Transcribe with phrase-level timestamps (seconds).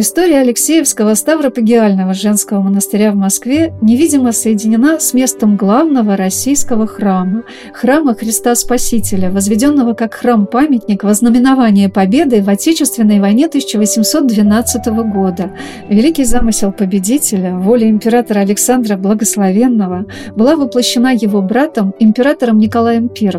[0.00, 7.42] История Алексеевского Ставропагиального женского монастыря в Москве невидимо соединена с местом главного российского храма–
[7.74, 15.50] храма Христа Спасителя, возведенного как храм-памятник во знаменование победы в Отечественной войне 1812 года.
[15.88, 23.32] Великий замысел победителя, воля императора Александра Благословенного, была воплощена его братом, императором Николаем I.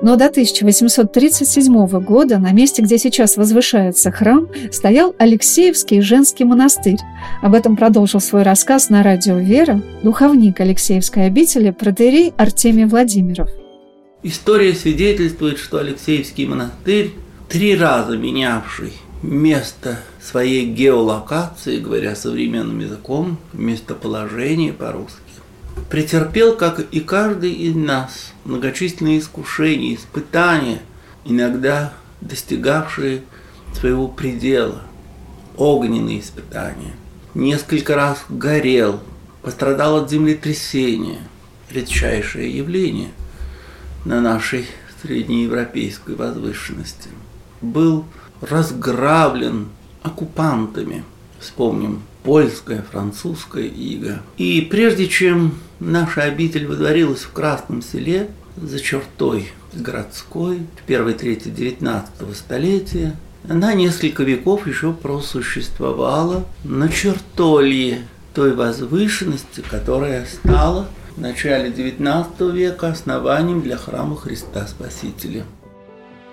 [0.00, 6.98] Но до 1837 года на месте, где сейчас возвышается храм, стоял Алексеевский Алексеевский женский монастырь.
[7.42, 13.50] Об этом продолжил свой рассказ на радио «Вера» духовник Алексеевской обители протеерей Артемий Владимиров.
[14.22, 17.10] История свидетельствует, что Алексеевский монастырь,
[17.48, 18.92] три раза менявший
[19.22, 25.18] место своей геолокации, говоря современным языком, местоположение по-русски,
[25.90, 30.78] претерпел, как и каждый из нас, многочисленные искушения, испытания,
[31.24, 33.22] иногда достигавшие
[33.74, 34.82] своего предела–
[35.56, 36.94] огненные испытания.
[37.34, 39.00] Несколько раз горел,
[39.42, 41.20] пострадал от землетрясения,
[41.70, 43.10] редчайшее явление
[44.04, 44.66] на нашей
[45.02, 47.08] среднеевропейской возвышенности.
[47.60, 48.04] Был
[48.40, 49.68] разграблен
[50.02, 51.04] оккупантами,
[51.38, 54.22] вспомним, польская, французская ига.
[54.36, 61.48] И прежде чем наша обитель выдворилась в Красном селе, за чертой городской, в первой трети
[61.48, 63.16] XIX столетия,
[63.48, 68.02] она несколько веков еще просуществовала на чертолье
[68.34, 75.44] той возвышенности, которая стала в начале XIX века основанием для храма Христа Спасителя.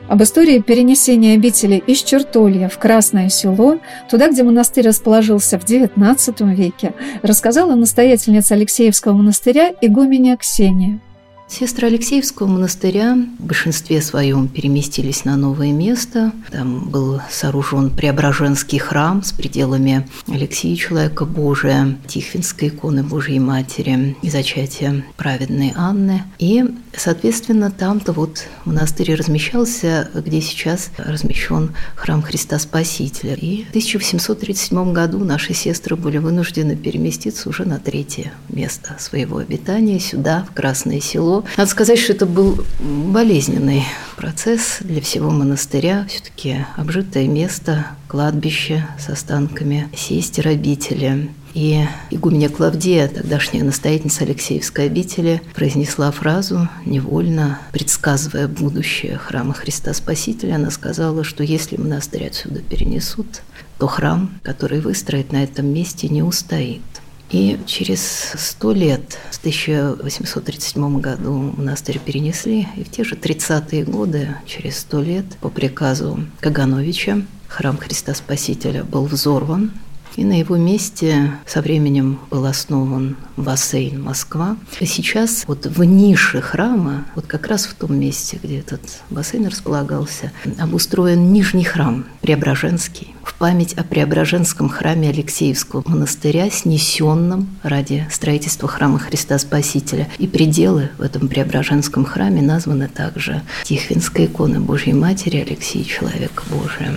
[0.08, 6.56] Об истории перенесения обители из Чертолья в Красное село, туда, где монастырь расположился в XIX
[6.56, 11.00] веке, рассказала настоятельница Алексеевского монастыря игуменя Ксения–
[11.52, 16.32] Сестры Алексеевского монастыря в большинстве своем переместились на новое место.
[16.52, 24.30] Там был сооружен Преображенский храм с пределами Алексея Человека Божия, Тихвинской иконы Божьей Матери и
[24.30, 26.24] зачатия праведной Анны.
[26.38, 26.64] И,
[26.96, 33.34] соответственно, там-то вот монастырь размещался, где сейчас размещен храм Христа Спасителя.
[33.34, 40.00] И в 1837 году наши сестры были вынуждены переместиться уже на третье место своего обитания,
[40.00, 43.84] сюда, в Красное Село, надо сказать, что это был болезненный
[44.16, 46.06] процесс для всего монастыря.
[46.10, 51.30] Все-таки обжитое место, кладбище с останками сестер обители.
[51.54, 60.56] И игуменя Клавдия, тогдашняя настоятельница Алексеевской обители, произнесла фразу, невольно предсказывая будущее храма Христа Спасителя.
[60.56, 63.42] Она сказала, что если монастырь отсюда перенесут,
[63.80, 66.82] то храм, который выстроит на этом месте, не устоит.
[67.32, 68.02] И через
[68.36, 75.02] сто лет, в 1837 году монастырь перенесли, и в те же 30-е годы, через сто
[75.02, 79.72] лет, по приказу Кагановича, храм Христа Спасителя был взорван,
[80.16, 84.58] и на его месте со временем был основан бассейн Москва.
[84.80, 89.48] И сейчас вот в нише храма, вот как раз в том месте, где этот бассейн
[89.48, 98.68] располагался, обустроен нижний храм Преображенский в память о Преображенском храме Алексеевского монастыря, снесенном ради строительства
[98.68, 100.10] храма Христа Спасителя.
[100.18, 106.92] И пределы в этом Преображенском храме названы также Тихвинской иконы Божьей Матери Алексея Человека Божия.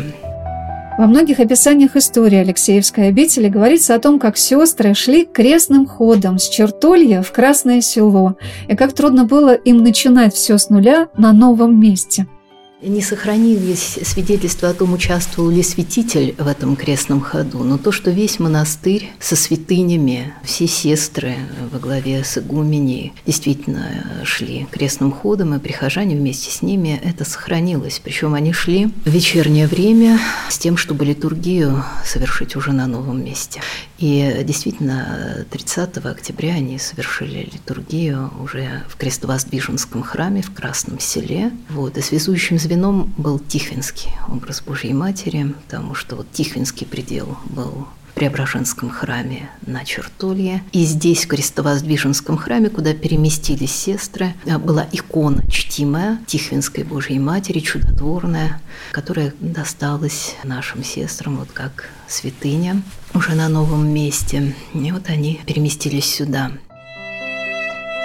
[0.98, 6.48] Во многих описаниях истории Алексеевской обители говорится о том, как сестры шли крестным ходом с
[6.48, 8.36] Чертолья в Красное Село,
[8.68, 12.26] и как трудно было им начинать все с нуля на новом месте–
[12.82, 18.10] не сохранились свидетельства о том, участвовал ли святитель в этом крестном ходу, но то, что
[18.10, 21.36] весь монастырь со святынями, все сестры
[21.70, 28.00] во главе с игуменей действительно шли крестным ходом, и прихожане вместе с ними, это сохранилось.
[28.02, 30.18] Причем они шли в вечернее время
[30.48, 33.60] с тем, чтобы литургию совершить уже на новом месте.
[34.02, 41.52] И действительно, 30 октября они совершили литургию уже в Крестовоздвиженском храме в Красном селе.
[41.70, 41.96] Вот.
[41.96, 48.90] И связующим звеном был Тихвинский образ Божьей Матери, потому что вот Тихвинский предел был Преображенском
[48.90, 50.64] храме на Чертолье.
[50.72, 57.60] И здесь, в Крестовоздвиженском храме, куда переместились сестры, э, была икона чтимая Тихвинской Божьей Матери,
[57.60, 58.60] чудотворная,
[58.90, 62.82] которая досталась нашим сестрам вот как святыня
[63.14, 64.54] уже на новом месте.
[64.74, 66.50] И вот они переместились сюда.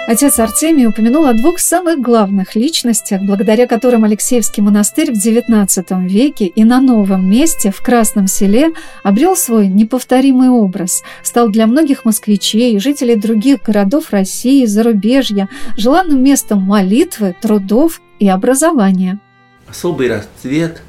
[0.08, 6.46] Отец Артемий упомянул о двух самых главных личностях, благодаря которым Алексеевский монастырь в XIX веке
[6.46, 8.70] и на новом месте, в Красном селе,
[9.02, 15.46] обрел свой неповторимый образ, стал для многих москвичей и жителей других городов России и зарубежья
[15.76, 19.20] желанным местом молитвы, трудов и образования.
[19.68, 20.80] Особый расцвет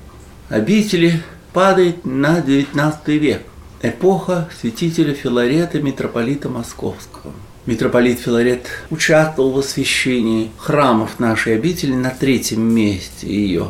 [0.47, 1.21] обители
[1.51, 3.41] падает на XIX век,
[3.81, 7.33] эпоха святителя Филарета, митрополита Московского–
[7.69, 13.67] Митрополит Филарет участвовал в освящении храмов нашей обители на третьем месте ее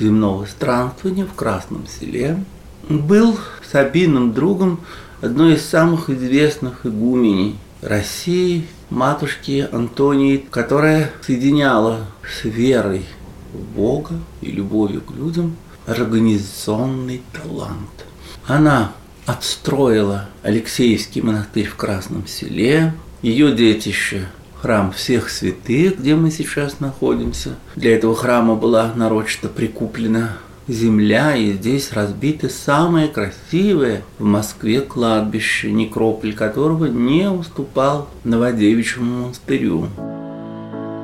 [0.00, 2.42] земного странствования в Красном селе.
[2.88, 3.38] Был
[3.70, 4.80] с обидным другом
[5.20, 13.04] одной из самых известных игуменей России, матушки Антонии, которая соединяла с верой
[13.52, 15.56] в Бога и любовью к людям
[15.86, 18.06] организационный талант.
[18.46, 18.92] Она
[19.26, 22.92] отстроила Алексеевский монастырь в Красном селе,
[23.22, 24.28] ее детище
[24.62, 27.56] храм всех святых, где мы сейчас находимся.
[27.74, 30.36] Для этого храма была нарочито прикуплена
[30.68, 39.88] земля, и здесь разбиты самое красивое в Москве кладбище, некрополь которого не уступал Новодевичьему монастырю.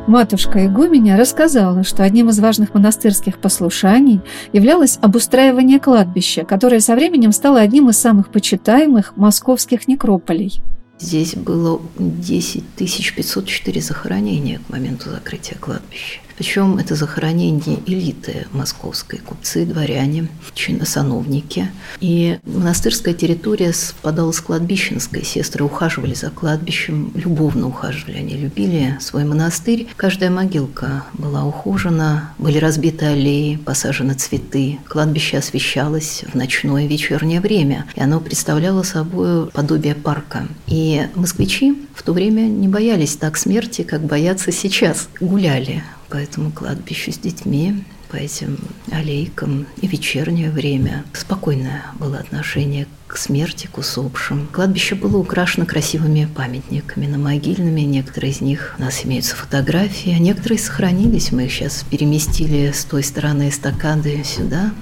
[0.09, 4.23] Матушка Игуменя рассказала, что одним из важных монастырских послушаний
[4.55, 10.63] являлось обустраивание кладбища, которое со временем стало одним из самых почитаемых московских некрополей–
[11.01, 16.21] Здесь было 10 504 захоронения к моменту закрытия кладбища.
[16.39, 21.69] Причем это захоронение элиты московской, купцы, дворяне, чиносановники.
[21.99, 25.25] И монастырская территория совпадала с кладбищенской.
[25.25, 28.19] Сестры ухаживали за кладбищем, любовно ухаживали.
[28.19, 29.89] Они любили свой монастырь.
[29.97, 34.79] Каждая могилка была ухожена, были разбиты аллеи, посажены цветы.
[34.89, 40.47] Кладбище освещалось в ночное вечернее время, и оно представляло собой подобие парка.
[40.69, 45.09] И москвичи в то время не боялись так смерти, как боятся сейчас.
[45.21, 48.59] Гуляли по этому кладбищу с детьми, по этим
[48.91, 51.05] аллейкам и вечернее время.
[51.13, 54.49] Спокойное было отношение к смерти, к усопшим.
[54.53, 57.83] Кладбище было украшено красивыми памятниками на могильными.
[57.83, 61.33] Некоторые из них у нас имеются фотографии, а некоторые сохранились.
[61.33, 64.73] Мы их сейчас переместили с той стороны эстакады сюда.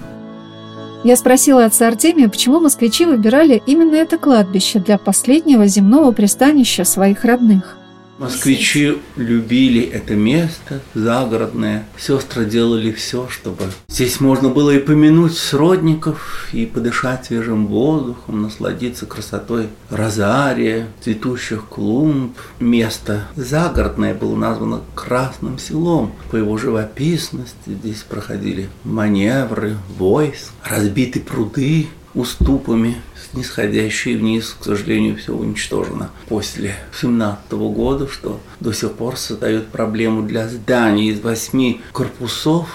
[1.04, 7.24] Я спросила отца Артемия, почему москвичи выбирали именно это кладбище для последнего земного пристанища своих
[7.24, 7.78] родных–
[8.18, 11.86] Москвичи любили это место загородное.
[11.98, 19.04] Сестры делали все, чтобы здесь можно было и помянуть сродников, и подышать свежим воздухом, насладиться
[19.04, 22.36] красотой розария, цветущих клумб.
[22.58, 26.12] Место загородное было названо Красным селом.
[26.30, 32.96] По его живописности здесь проходили маневры, войск, разбиты пруды, уступами,
[33.30, 36.10] снисходящие вниз, к сожалению, все уничтожено.
[36.28, 42.68] После 17 года, что до сих пор создает проблему для зданий из восьми корпусов.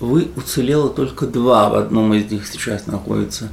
[0.00, 2.46] Вы уцелело только два, в одном из них.
[2.46, 3.48] Сейчас находится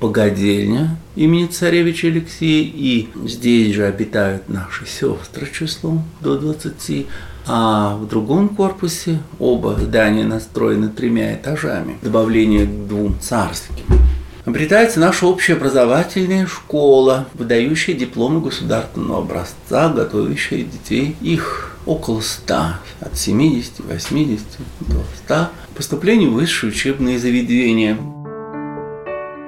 [0.00, 7.06] богадельня имени царевича Алексея, и здесь же обитают наши сестры числом до 20,
[7.46, 14.05] а в другом корпусе оба здания настроены тремя этажами, добавление к двум царским
[14.46, 21.16] обретается наша общеобразовательная школа, выдающая дипломы государственного образца, готовящая детей.
[21.20, 22.54] Их около 100,
[23.00, 24.40] от 70, 80
[24.80, 25.48] до 100.
[25.74, 27.98] Поступление в высшие учебные заведения.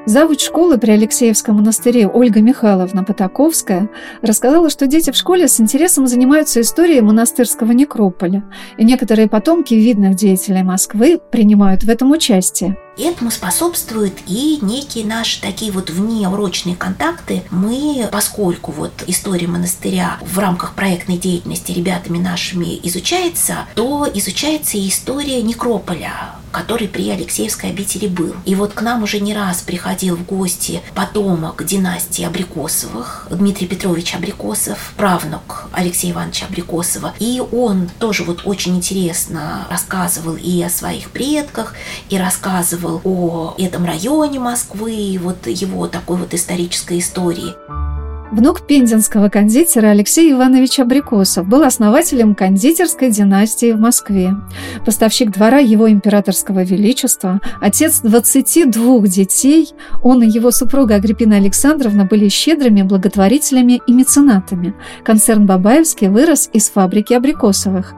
[0.06, 3.90] Завуч школы при Алексеевском монастыре Ольга Михайловна Потаковская
[4.22, 8.42] рассказала, что дети в школе с интересом занимаются историей монастырского некрополя,
[8.78, 12.78] и некоторые потомки видных деятелей Москвы принимают в этом участие.
[12.98, 17.44] Этому способствуют и некие наши такие вот внеурочные контакты.
[17.50, 24.88] Мы, поскольку вот история монастыря в рамках проектной деятельности ребятами нашими изучается, то изучается и
[24.88, 28.34] история некрополя, который при Алексеевской обители был.
[28.44, 34.14] И вот к нам уже не раз приходил в гости потомок династии Абрикосовых, Дмитрий Петрович
[34.14, 37.14] Абрикосов, правнук Алексея Ивановича Абрикосова.
[37.20, 41.74] И он тоже вот очень интересно рассказывал и о своих предках,
[42.08, 47.54] и рассказывал рассказывал о этом районе Москвы, вот его такой вот исторической истории.
[48.30, 54.34] Внук пензенского кондитера Алексей Иванович Абрикосов был основателем кондитерской династии в Москве.
[54.84, 59.70] Поставщик двора его императорского величества, отец 22 детей,
[60.02, 64.74] он и его супруга Агриппина Александровна были щедрыми благотворителями и меценатами.
[65.04, 67.94] Концерн Бабаевский вырос из фабрики Абрикосовых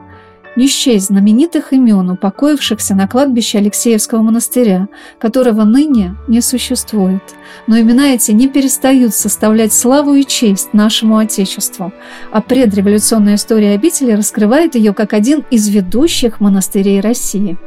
[0.55, 4.87] не счесть знаменитых имен, упокоившихся на кладбище Алексеевского монастыря,
[5.19, 7.23] которого ныне не существует.
[7.67, 11.93] Но имена эти не перестают составлять славу и честь нашему Отечеству,
[12.31, 17.57] а предреволюционная история обители раскрывает ее как один из ведущих монастырей России.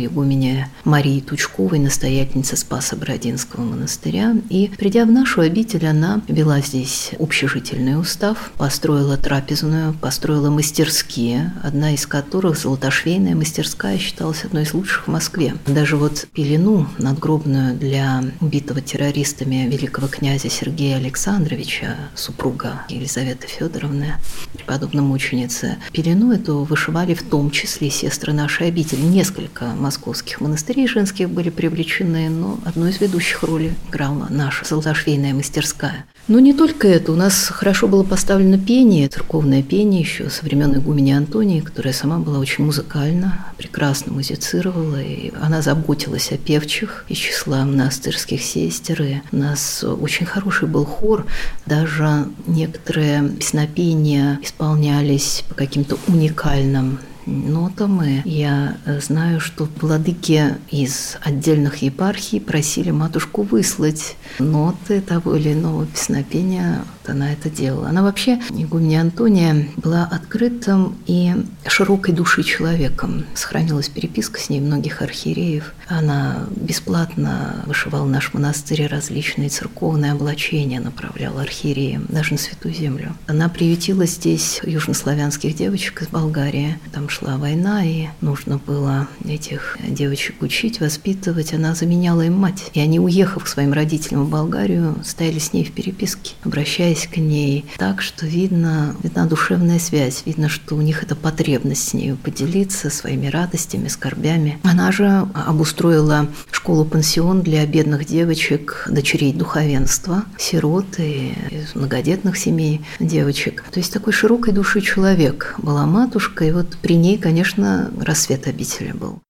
[0.57, 4.35] игуменя Марии Тучковой, настоятельницы Спаса Бородинского монастыря.
[4.49, 11.93] И, придя в нашу обитель, она вела здесь общежительный устав, построила трапезную, построила мастерские, одна
[11.93, 15.55] из которых, золотошвейная мастерская, считалась одной из лучших в Москве.
[15.65, 24.13] Даже вот пелену надгробную для убитого террористами великого князя Сергея Александровича, супруга Елизаветы Федоровны,
[24.53, 29.01] преподобной мученицы, пелену эту вышивали в том числе сестры нашей обители.
[29.01, 36.05] Несколько московских монастырей женских были привлечены, но одну из ведущих ролей играла наша золотошвейная мастерская.
[36.27, 37.11] Но не только это.
[37.11, 42.17] У нас хорошо было поставлено пение, церковное пение еще со времен игумени Антонии, которая сама
[42.19, 49.01] была очень музыкальна, прекрасно музицировала, и она заботилась о певчих из числа монастырских сестер.
[49.03, 51.25] И у нас очень хороший был хор,
[51.65, 58.21] даже некоторые песнопения исполнялись по каким-то уникальным нотами.
[58.25, 65.85] Я э, знаю, что владыки из отдельных епархий просили матушку выслать ноты того или иного
[65.85, 67.89] песнопения она это делала.
[67.89, 71.33] Она вообще, игуменя Антония, была открытым и
[71.65, 73.25] широкой души человеком.
[73.33, 75.73] Сохранилась переписка с ней многих архиереев.
[75.87, 83.15] Она бесплатно вышивала в наш монастырь различные церковные облачения, направляла архиереям, даже на Святую Землю.
[83.27, 86.77] Она приютила здесь южнославянских девочек из Болгарии.
[86.91, 91.53] Там шла война, и нужно было этих девочек учить, воспитывать.
[91.53, 92.69] Она заменяла им мать.
[92.73, 97.17] И они, уехав к своим родителям в Болгарию, стояли с ней в переписке, обращаясь к
[97.17, 102.17] ней так, что видно, видна душевная связь, видно, что у них это потребность с нею
[102.17, 104.59] поделиться своими радостями, скорбями.
[104.63, 113.63] Она же обустроила школу-пансион для бедных девочек, дочерей духовенства, сирот и из многодетных семей девочек.
[113.71, 118.91] То есть такой широкой души человек была матушка, и вот при ней, конечно, рассвет обители
[118.91, 119.21] был.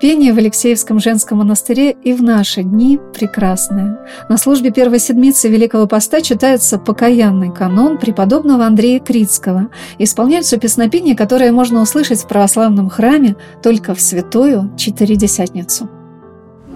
[0.00, 4.00] Пение в Алексеевском женском монастыре и в наши дни прекрасное.
[4.28, 9.68] На службе первой седмицы Великого Поста читается покаянный канон преподобного Андрея Критского.
[9.98, 15.88] Исполняются песнопения, которые можно услышать в православном храме только в святую Четыредесятницу.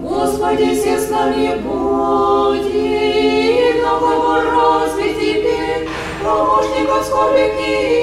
[0.00, 2.68] Господи, все с нами буди,
[3.78, 5.88] многого разве теперь,
[6.22, 7.98] помощников скорби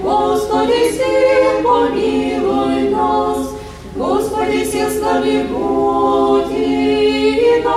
[0.00, 3.54] Господи, все помилуй нас,
[3.96, 7.74] Господи, все с нами будь, и на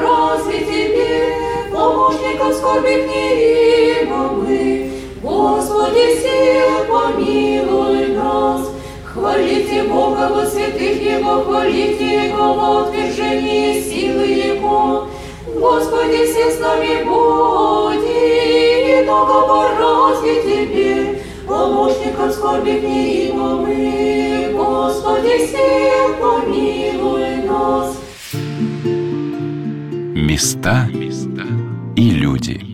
[0.00, 1.34] разве Тебе,
[1.72, 3.26] помощников скорби мы.
[5.22, 8.70] Господи, все помилуй нас,
[9.04, 15.08] хвалите Бога во святых Его, хвалите Его во отвержении силы Его.
[15.54, 19.24] Господи, все с нами будь, и на
[20.08, 24.52] разве Тебе, помощником скорби мы.
[24.54, 27.96] Господи, все помилуй нас.
[30.14, 30.88] Места
[31.96, 32.65] и люди.